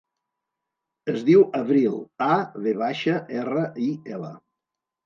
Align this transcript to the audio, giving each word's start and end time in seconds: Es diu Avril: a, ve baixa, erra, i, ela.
Es 1.13 1.25
diu 1.27 1.45
Avril: 1.59 1.99
a, 2.31 2.33
ve 2.65 2.75
baixa, 2.83 3.21
erra, 3.45 3.71
i, 3.89 3.93
ela. 4.19 4.35